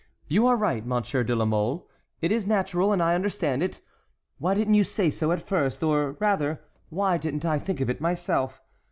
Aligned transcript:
You 0.27 0.47
are 0.47 0.55
right, 0.55 0.83
Monsieur 0.83 1.21
de 1.23 1.35
la 1.35 1.45
Mole; 1.45 1.87
it 2.21 2.31
is 2.31 2.47
natural, 2.47 2.91
and 2.91 3.03
I 3.03 3.13
understand 3.13 3.61
it. 3.61 3.81
Why 4.39 4.55
didn't 4.55 4.73
you 4.73 4.83
say 4.83 5.11
so 5.11 5.31
at 5.31 5.43
first? 5.47 5.83
or 5.83 6.13
rather, 6.19 6.59
why 6.89 7.19
didn't 7.19 7.45
I 7.45 7.59
think 7.59 7.79
of 7.81 7.87
it 7.91 8.01
myself? 8.01 8.63